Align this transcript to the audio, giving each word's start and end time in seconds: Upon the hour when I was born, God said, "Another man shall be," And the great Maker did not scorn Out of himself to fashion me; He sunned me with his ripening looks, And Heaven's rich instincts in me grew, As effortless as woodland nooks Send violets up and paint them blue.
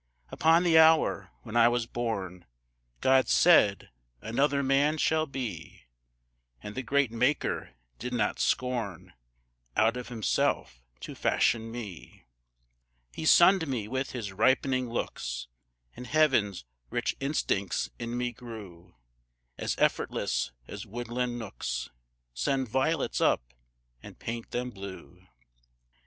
Upon 0.31 0.63
the 0.63 0.79
hour 0.79 1.29
when 1.43 1.55
I 1.55 1.67
was 1.67 1.85
born, 1.85 2.47
God 3.01 3.29
said, 3.29 3.91
"Another 4.19 4.63
man 4.63 4.97
shall 4.97 5.27
be," 5.27 5.83
And 6.63 6.73
the 6.73 6.81
great 6.81 7.11
Maker 7.11 7.75
did 7.99 8.11
not 8.11 8.39
scorn 8.39 9.13
Out 9.77 9.97
of 9.97 10.07
himself 10.07 10.81
to 11.01 11.13
fashion 11.13 11.71
me; 11.71 12.25
He 13.13 13.25
sunned 13.25 13.67
me 13.67 13.87
with 13.87 14.09
his 14.13 14.33
ripening 14.33 14.89
looks, 14.89 15.45
And 15.95 16.07
Heaven's 16.07 16.65
rich 16.89 17.15
instincts 17.19 17.91
in 17.99 18.17
me 18.17 18.31
grew, 18.31 18.95
As 19.59 19.77
effortless 19.77 20.51
as 20.67 20.83
woodland 20.83 21.37
nooks 21.37 21.91
Send 22.33 22.67
violets 22.67 23.21
up 23.21 23.53
and 24.01 24.17
paint 24.17 24.49
them 24.49 24.71
blue. 24.71 25.27